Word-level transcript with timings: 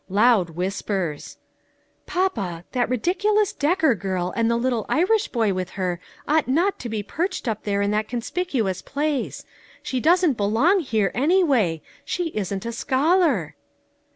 Loud 0.09 0.49
whispers:" 0.49 1.37
Papa, 2.07 2.65
that 2.71 2.89
ridiculous 2.89 3.53
Decker 3.53 3.93
girl 3.93 4.33
and 4.35 4.49
the 4.49 4.55
little 4.57 4.83
Irish 4.89 5.27
boy 5.27 5.53
with 5.53 5.69
her 5.77 5.99
ought 6.27 6.47
not 6.47 6.79
to 6.79 6.89
be 6.89 7.03
perched 7.03 7.47
up 7.47 7.65
there 7.65 7.83
in 7.83 7.91
that 7.91 8.07
conspicuous 8.07 8.81
place. 8.81 9.45
She 9.83 9.99
doesn't 9.99 10.37
belong 10.37 10.79
here, 10.79 11.11
anyway; 11.13 11.83
she 12.03 12.29
isn't 12.29 12.65
a 12.65 12.71
scholar." 12.71 13.55